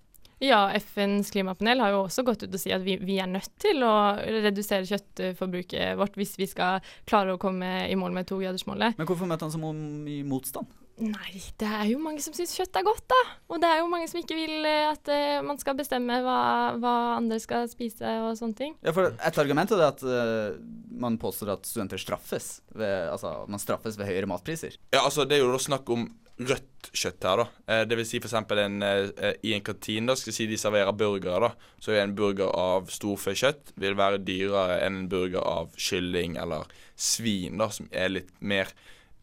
[0.44, 3.50] Ja, FNs klimapanel har jo også gått ut og si at vi, vi, er nødt
[3.62, 9.00] til å redusere kjøttforbruket vårt hvis vi skal klare å komme i mål med togradersmålet.
[9.00, 10.70] Men hvorfor møtte han så mye motstand?
[10.98, 13.20] Nei, det er jo mange som syns kjøtt er godt, da.
[13.54, 16.40] Og det er jo mange som ikke vil eh, at uh, man skal bestemme hva,
[16.82, 18.74] hva, andre skal spise og sånne ting.
[18.82, 20.58] Ja, for Et argument er at uh,
[20.98, 22.64] man påstår at studenter straffes.
[22.74, 24.80] Ved, altså, man straffes ved høyere matpriser.
[24.96, 27.46] Ja, altså det er jo da snakk om rødt kjøtt her, da.
[27.74, 28.36] Eh, det vil si f.eks.
[28.38, 31.72] Eh, i en kantine, da, skal si de serverer burgere, da.
[31.82, 37.58] Så en burger av storfekjøtt vil være dyrere enn en burger av kylling eller svin,
[37.62, 38.74] da, som er litt mer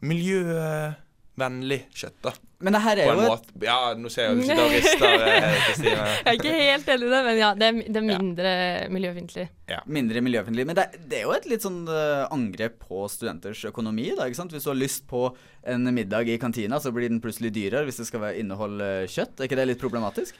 [0.04, 1.03] miljøvennlig
[1.34, 2.32] kjøtt, da.
[2.64, 3.48] Men det her er jo et...
[3.66, 6.04] Ja, nå ser jeg jo ikke rister, eh, Kristine.
[6.06, 8.86] jeg er ikke helt enig i det, men ja, det er, det er mindre ja.
[8.94, 9.46] miljøfiendtlig.
[9.68, 9.80] Ja.
[9.84, 10.66] Mindre miljøfiendtlig.
[10.70, 14.40] Men det, det, er jo et litt sånn uh, angrep på studenters økonomi, da, ikke
[14.40, 14.54] sant.
[14.54, 15.26] Hvis du har lyst på
[15.74, 19.36] en middag i kantina, så blir den plutselig dyrere hvis det skal inneholde kjøtt.
[19.36, 20.38] Er ikke det litt problematisk?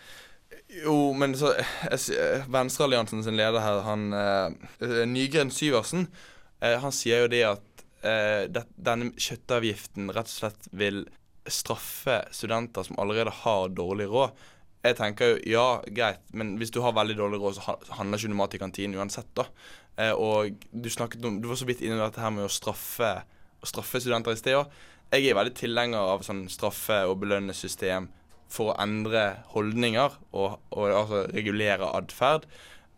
[0.85, 4.09] Jo, men så eh, Venstrealliansen sin leder her, han
[5.11, 6.07] Nygren Syversen,
[6.65, 7.74] han sier jo det at
[8.05, 11.05] det, denne kjøttavgiften rett og slett vil
[11.49, 14.43] straffe studenter som allerede har dårlig råd.
[14.85, 18.33] Jeg tenker jo, ja, greit, men hvis du har veldig dårlig råd, så handler ikke
[18.33, 19.47] du mat i kantinen uansett, da.
[19.97, 23.13] Eh, og du snakket om Du var så vidt i dette her med å straffe,
[23.63, 24.73] å straffe studenter i sted òg.
[25.15, 28.11] Jeg er veldig tilhenger av sånn straffe- og belønningssystem
[28.51, 32.49] for å endre holdninger og, og altså regulere atferd.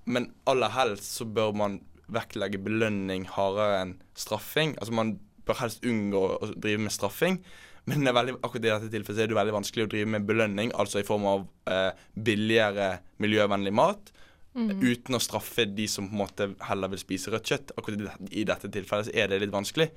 [0.06, 1.80] Men aller helst så bør man
[2.12, 4.76] vektlegge belønning hardere enn straffing.
[4.80, 5.16] Altså man
[5.46, 7.40] bør helst unngå å drive med straffing.
[7.86, 10.72] Men det veldig, akkurat i dette tilfellet er det veldig vanskelig å drive med belønning,
[10.74, 14.10] altså i form av eh, billigere miljøvennlig mat.
[14.56, 14.80] Mm.
[14.80, 17.74] Uten å straffe de som på en måte heller vil spise rødt kjøtt.
[17.78, 19.90] Akkurat i dette tilfellet så er det litt vanskelig.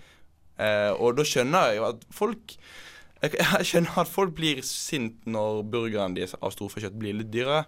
[0.59, 2.55] Eh, og da skjønner jeg jo at folk
[3.23, 7.65] jeg, jeg, skjønner at folk blir sint når burgeren deres av storfekjøtt blir litt dyrere.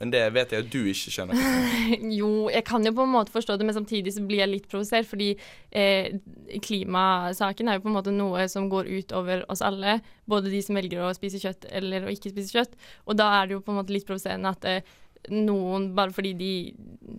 [0.00, 1.40] Men det vet jeg at du ikke skjønner.
[2.20, 4.68] jo, jeg kan jo på en måte forstå det, men samtidig så blir jeg litt
[4.70, 5.04] provosert.
[5.10, 5.34] Fordi
[5.76, 6.16] eh,
[6.64, 9.98] klimasaken er jo på en måte noe som går ut over oss alle.
[10.24, 12.80] Både de som velger å spise kjøtt eller å ikke spise kjøtt.
[13.04, 14.96] Og da er det jo på en måte litt provoserende at eh,
[15.36, 16.52] noen, bare fordi de,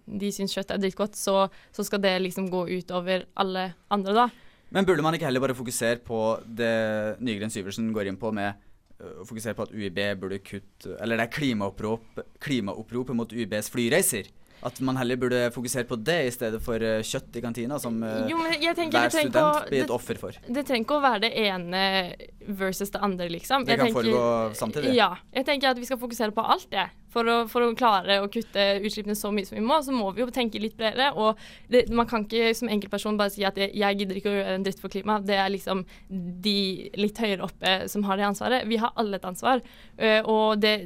[0.10, 4.18] de syns kjøtt er dritgodt, så, så skal det liksom gå ut over alle andre,
[4.24, 4.26] da.
[4.72, 6.18] Men burde man ikke heller bare fokusere på
[6.48, 6.74] det
[7.22, 8.58] Nygren Syversen går inn på med
[9.02, 14.30] å fokusere på at UiB burde kutte Eller det er klimaopprop, klimaoppropet mot UiBs flyreiser.
[14.62, 17.98] At man heller burde fokusere på det i stedet for uh, kjøtt i kantina, som
[18.06, 18.38] uh, jo,
[18.78, 20.38] tenker, hver student å, blir et offer for.
[20.46, 21.84] Det trenger ikke å være det ene
[22.48, 23.66] versus det andre, liksom.
[23.66, 24.96] Det jeg kan tenker, foregå samtidig?
[24.98, 25.14] Ja.
[25.34, 26.90] Jeg tenker at vi skal fokusere på alt, det.
[27.12, 30.12] For å, for å, klare å kutte utslippene så mye som vi må, så må
[30.16, 31.10] vi jo tenke litt bredere.
[31.20, 31.40] Og
[31.72, 34.60] det, man kan ikke som enkeltperson bare si at jeg, jeg gidder ikke å gjøre
[34.60, 35.26] en dritt for klimaet.
[35.28, 35.84] Det er liksom
[36.46, 36.60] de
[37.02, 38.70] litt høyere oppe som har det ansvaret.
[38.70, 39.66] Vi har alle et ansvar.
[40.00, 40.78] Uh, og det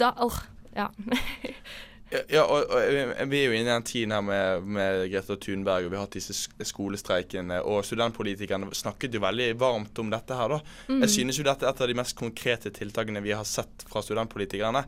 [0.00, 0.42] Da Åh,
[0.74, 0.90] ja.
[2.10, 5.86] Ja, og, og, Vi er jo inne i den tiden her med, med Greta Thunberg,
[5.86, 6.34] og vi har hatt disse
[6.66, 7.60] skolestreikene.
[7.62, 10.58] Og studentpolitikerne snakket jo veldig varmt om dette her, da.
[10.90, 11.04] Mm.
[11.04, 14.02] Jeg synes jo dette er et av de mest konkrete tiltakene vi har sett fra
[14.02, 14.82] studentpolitikerne.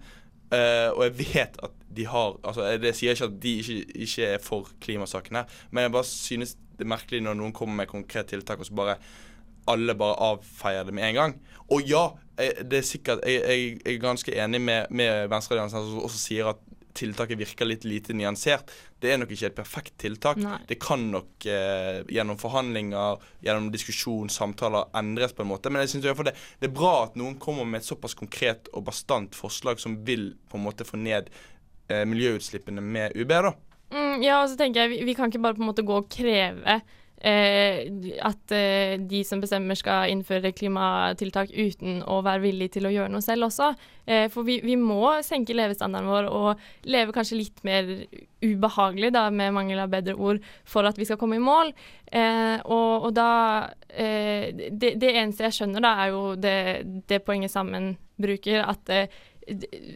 [0.53, 4.27] Uh, og jeg vet at de har altså Det sier ikke at de ikke, ikke
[4.35, 8.35] er for klimasakene, men jeg bare synes det er merkelig når noen kommer med konkrete
[8.35, 8.99] tiltak, og så bare
[9.71, 11.35] alle bare avfeier det med en gang.
[11.71, 12.03] Og ja,
[12.37, 16.21] jeg, det er sikkert Jeg, jeg, jeg er ganske enig med, med Venstrealliansen som også
[16.21, 16.61] sier at
[16.99, 18.73] tiltaket virker litt lite nyansert.
[19.03, 20.41] Det er nok ikke et perfekt tiltak.
[20.43, 20.59] Nei.
[20.69, 25.73] Det kan nok eh, gjennom forhandlinger, gjennom diskusjon, samtaler endres på en måte.
[25.73, 28.87] Men jeg synes det, det er bra at noen kommer med et såpass konkret og
[28.89, 31.31] bastant forslag som vil på en måte få ned
[31.89, 33.37] eh, miljøutslippene med UB.
[33.49, 33.55] da.
[33.93, 35.99] Mm, ja, og så tenker jeg vi, vi, kan ikke bare på en måte gå
[36.01, 36.81] og kreve
[37.23, 43.13] at eh, de som bestemmer skal innføre klimatiltak uten å være villig til å gjøre
[43.13, 43.69] noe selv også.
[44.11, 47.87] Eh, for vi, vi, må senke levestandarden vår og leve kanskje litt mer
[48.43, 51.71] ubehagelig, da, med mangel av bedre ord, for at vi skal komme i mål.
[52.11, 53.31] Eh, og, og, da
[53.89, 56.57] eh, det, det, eneste jeg skjønner, da, er jo det,
[57.07, 59.21] det poenget sammen bruker, at eh,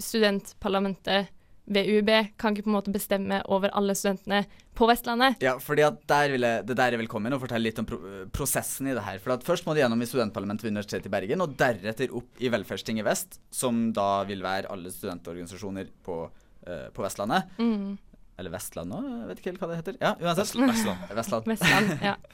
[0.03, 1.35] studentparlamentet
[1.67, 4.45] ved UiB kan ikke på en måte bestemme over alle studentene
[4.77, 5.41] på Vestlandet.
[5.43, 7.99] Ja, fordi at der vil jeg, Det der er velkommen å fortelle litt om pro
[8.35, 9.19] prosessen i det her.
[9.23, 12.43] For at Først må de gjennom i studentparlamentet ved Universitetet i Bergen, og deretter opp
[12.43, 16.21] i Velferdstinget Vest, som da vil være alle studentorganisasjoner på,
[16.69, 17.51] uh, på Vestlandet.
[17.59, 17.97] Mm.
[18.37, 19.99] Eller Vestlandet òg, vet ikke helt hva det heter.
[20.03, 20.55] Ja, uansett.
[20.61, 21.11] Vestland.
[21.17, 21.53] Vestland.
[21.55, 22.17] Vestland ja.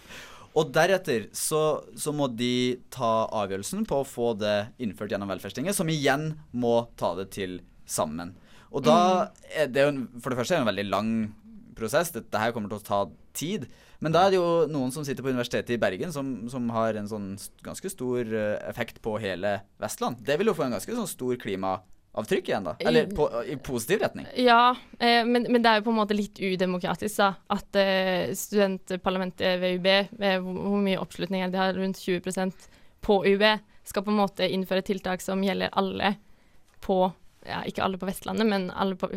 [0.59, 5.77] Og deretter så, så, må de ta avgjørelsen på å få det innført gjennom Velferdstinget,
[5.77, 8.35] som igjen må ta det til sammen.
[8.73, 9.47] Og da mm.
[9.63, 11.15] er det jo For det første er det en veldig lang
[11.77, 12.13] prosess.
[12.15, 13.01] Dette her kommer til å ta
[13.37, 13.69] tid.
[14.03, 16.99] Men da er det jo noen som sitter på Universitetet i Bergen, som, som har
[16.99, 17.29] en sånn
[17.63, 20.25] ganske stor eh, effekt på hele Vestland.
[20.27, 22.75] Det vil jo få en ganske sånn stor klimaavtrykk igjen, da.
[22.83, 24.27] Eller på, i positiv retning.
[24.43, 27.31] Ja, eh, men, men, det er jo på en måte litt udemokratisk, da.
[27.55, 32.69] At eh, studentparlamentet ved UB, ved hvor mye oppslutning de har rundt 20%
[33.07, 33.47] på UB,
[33.87, 36.17] skal på en måte innføre tiltak som gjelder alle
[36.83, 37.05] på
[37.47, 39.09] ja, ikke alle på Vestlandet, men alle, på,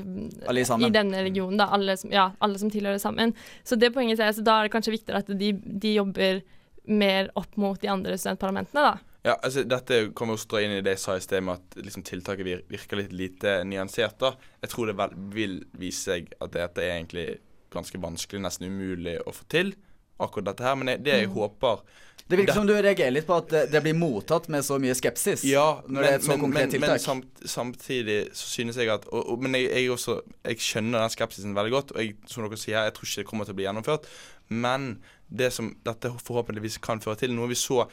[0.49, 1.59] alle i, denne regionen.
[1.61, 3.35] Da, alle, som, ja, alle som tilhører sammen.
[3.63, 6.41] Så det poenget er, så da er det kanskje viktigere at de, de, jobber
[6.85, 9.13] mer opp mot de andre studentparlamentene, da.
[9.25, 12.03] Ja, altså Dette kommer også inn i det jeg sa i sted med at liksom,
[12.05, 14.19] tiltaket virker litt lite nyansert.
[14.21, 14.35] da.
[14.61, 17.27] Jeg tror det vel, vil vise seg at dette er egentlig
[17.73, 19.73] ganske vanskelig, nesten umulig å få til.
[20.21, 21.33] akkurat dette her, Men det, det jeg mm.
[21.35, 21.81] håper
[22.27, 25.43] det virker som du reagerer litt på at det, blir mottatt med så mye skepsis.
[25.45, 26.77] Ja, når men, det er et så men, konkret.
[26.81, 31.05] Men samt, samtidig så synes jeg at og, og, Men jeg, jeg, også, jeg, skjønner
[31.05, 31.93] den skepsisen veldig godt.
[31.93, 34.09] Og jeg, som dere sier, jeg tror ikke det kommer til å bli gjennomført.
[34.49, 34.87] Men
[35.29, 37.83] det som dette forhåpentligvis kan føre til, noe vi så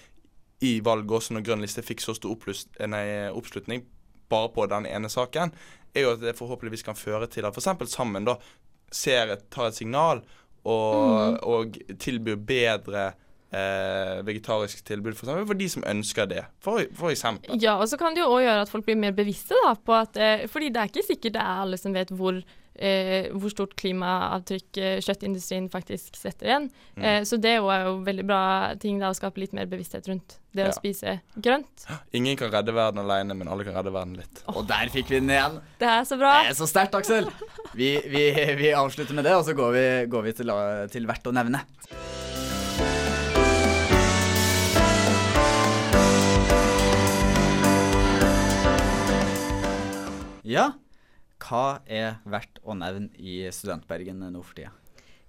[0.64, 3.84] i valget også når Grønn liste fikk så stor oppslutning
[4.32, 5.52] bare på den ene saken,
[5.92, 7.92] er jo at det forhåpentligvis kan føre til at f.eks.
[7.92, 8.38] sammen da
[8.92, 10.22] ser et, tar et signal
[10.62, 11.36] og, mm.
[11.52, 13.10] og tilbyr bedre
[13.52, 17.60] eh, vegetarisk tilbud for, for de som ønsker det, for, for eksempel.
[17.62, 19.96] Ja, og så kan det jo òg gjøre at folk blir mer bevisste, da, på
[19.96, 23.52] at eh, Fordi det er ikke sikkert det er alle som vet hvor Eh, hvor
[23.52, 26.68] stort klimaavtrykk eh, kjøttindustrien faktisk setter igjen.
[26.96, 27.04] Mm.
[27.04, 28.44] Eh, så det er jo veldig bra
[28.80, 30.70] ting da, å skape litt mer bevissthet rundt det ja.
[30.72, 31.84] å spise grønt.
[32.16, 34.40] Ingen kan redde verden alene, men alle kan redde verden litt.
[34.46, 34.62] Oh.
[34.62, 35.60] Og der fikk vi den igjen.
[35.82, 36.38] Det er så bra.
[36.40, 37.28] Det er så sterkt, Aksel.
[37.76, 38.24] Vi, vi,
[38.56, 39.86] vi, avslutter med det, og så går vi,
[40.16, 40.56] går vi til,
[40.96, 41.62] til verdt å nevne.
[50.52, 50.68] Ja,
[51.40, 54.74] hva er verdt å nevne i Studentbergen nå for tida?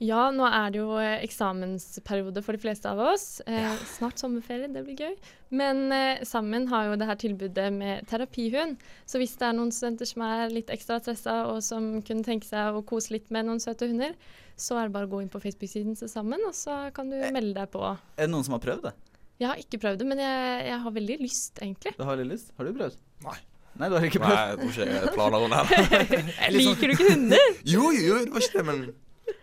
[0.03, 3.39] Ja, nå er det jo eksamensperiode for de fleste av oss.
[3.45, 3.71] Eh, ja.
[3.87, 5.13] Snart sommerferie, det blir gøy.
[5.55, 8.81] Men eh, sammen har jo det her tilbudet med terapihund.
[9.07, 12.49] Så hvis det er noen studenter som er litt ekstra stressa og som kunne tenke
[12.49, 14.17] seg å kose litt med noen søte hunder,
[14.59, 17.15] så er det bare å gå inn på Facebook-siden til sammen, og så kan du
[17.21, 17.85] eh, melde deg på.
[18.17, 18.95] Er det noen som har prøvd det?
[19.39, 21.95] Jeg har ikke prøvd det, men jeg, jeg har veldig lyst, egentlig.
[21.95, 22.51] Du har veldig lyst?
[22.59, 22.99] Har du prøvd?
[23.23, 23.39] Nei.
[23.73, 24.35] Nei, du har ikke prøvd?
[24.37, 25.61] Nei, jeg tror ikke jeg planer om det.
[26.57, 27.47] Liker du ikke hunder?
[27.75, 28.83] jo, jo, det var ikke det, men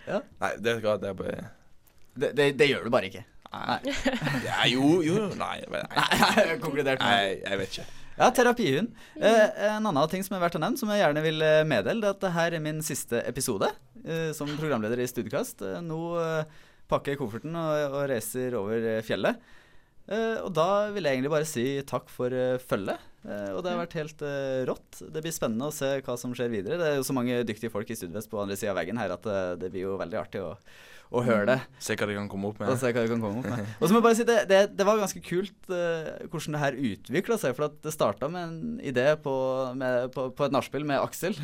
[0.06, 0.20] ja.
[0.42, 1.38] Nei, det, det er bare
[2.20, 3.24] det, det, det, gjør du bare ikke.
[3.50, 3.78] Nei.
[4.46, 5.56] ja, jo, jo Nei.
[5.66, 7.86] Nei, nei konkludert Nei, jeg vet ikke.
[8.20, 8.90] Ja, terapihund.
[9.16, 12.02] Eh, en annen ting som er verdt å nevne, som jeg gjerne vil eh, meddele,
[12.02, 13.70] det er at dette er min siste episode
[14.04, 15.64] eh, som programleder i Studiekast.
[15.64, 16.58] Eh, nå eh,
[16.90, 19.40] pakker jeg kofferten og, og reiser over fjellet.
[20.10, 22.34] Uh, og da vil jeg egentlig bare si takk for
[22.66, 22.98] følget.
[23.24, 24.22] Uh, og det har vært helt
[24.70, 25.02] rått.
[25.12, 26.78] Det blir spennende å se hva som skjer videre.
[26.80, 29.12] Det er jo så mange dyktige folk i Studvest på andre sida av veggen her
[29.16, 29.26] at
[29.60, 30.54] det blir jo veldig artig å,
[31.10, 31.56] og høre det.
[31.82, 32.76] Se hva de kan komme opp Og med.
[32.78, 33.70] se hva de kan komme opp med.
[33.80, 36.60] Og så må jeg bare si, det, det, det var ganske kult uh, hvordan det
[36.62, 37.56] her utvikla seg.
[37.56, 39.34] For at det starta med en idé på,
[39.80, 41.34] med, på, på et nachspiel med Aksel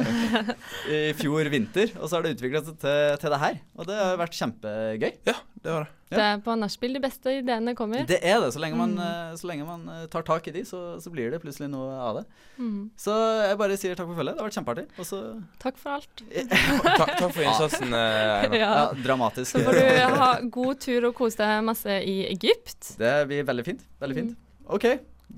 [0.94, 1.90] i fjor vinter.
[1.98, 3.58] Og så har det utvikla seg til, til det her.
[3.74, 5.10] Og det har vært kjempegøy.
[5.26, 5.92] Ja, det var det.
[6.06, 8.04] Det er på nachspiel de beste ideene kommer.
[8.06, 8.52] Det er det.
[8.54, 9.00] Så lenge man, Mm.
[9.02, 11.96] eh, så lenge man eh, tar tak i de, så, så blir det plutselig noe
[11.98, 12.22] av det.
[12.62, 12.90] Mm.
[12.96, 13.10] Så
[13.42, 14.36] jeg bare sier takk for følget.
[14.36, 14.84] Det har vært kjempeartig.
[15.02, 15.18] Og så
[15.58, 16.22] Takk for alt.
[17.00, 18.54] Takk, takk for innsatsen, eh, Einar.
[18.60, 18.70] Ja.
[18.70, 19.50] ja, dramatisk.
[19.56, 22.92] Så får du ha god tur og kose deg masse i Egypt.
[23.02, 23.82] Det blir veldig fint.
[24.00, 24.36] Veldig fint.
[24.36, 24.68] Mm.
[24.78, 24.86] OK,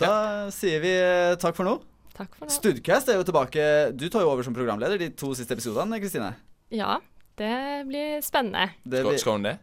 [0.04, 0.12] da
[0.52, 0.92] sier vi
[1.40, 1.78] takk for nå.
[2.18, 2.52] Takk for nå.
[2.52, 3.64] Studcast er jo tilbake.
[3.96, 6.34] Du tar jo over som programleder de to siste episodene, Kristine.
[6.74, 6.98] Ja,
[7.40, 7.54] det
[7.88, 8.68] blir spennende.
[8.84, 9.56] Det Skal, blir- skal hun det?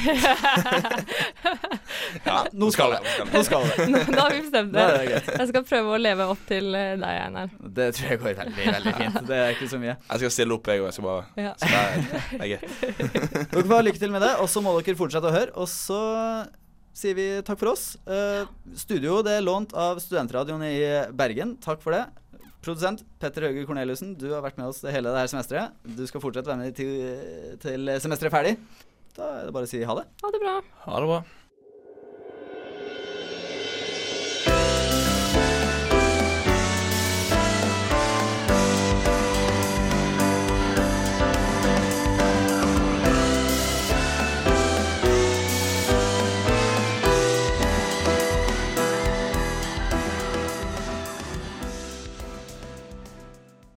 [2.24, 2.98] Ja, nå skal det.
[3.32, 3.86] Nå skal det.
[3.88, 4.84] Nå, da har vi bestemt det.
[4.84, 4.90] det.
[5.32, 7.48] Jeg skal prøve å leve opp til eh, deg, Einar.
[7.78, 9.16] Det tror jeg går veldig, veldig fint.
[9.30, 9.94] Det er ikke så mye.
[9.96, 10.86] Jeg skal stille opp, jeg òg.
[10.90, 11.52] Jeg skal bare Ja.
[11.58, 12.10] Så det er, det
[12.44, 12.48] er.
[13.54, 15.52] Dere får ha lykke til med det, og så må dere fortsette å høre.
[15.56, 16.00] Og så
[16.98, 17.84] sier vi takk for oss.
[18.08, 18.42] Uh,
[18.76, 20.76] studio det er lånt av Studentradioen i
[21.16, 21.50] Bergen.
[21.64, 22.04] Takk for det.
[22.64, 25.68] Produsent Petter Høge Korneliussen, du har vært med oss hele det her semesteret.
[25.96, 26.90] Du skal fortsette være med til,
[27.62, 28.54] til semesteret er ferdig.
[29.18, 30.04] Da er det bare å si ha det.
[30.22, 30.54] Ha det bra.
[30.84, 31.16] Ha det bra.